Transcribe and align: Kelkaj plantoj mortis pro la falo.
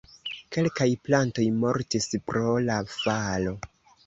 Kelkaj 0.55 0.87
plantoj 1.07 1.45
mortis 1.65 2.09
pro 2.31 2.55
la 2.71 2.81
falo. 2.97 3.55